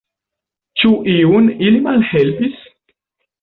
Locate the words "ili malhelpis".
1.67-2.59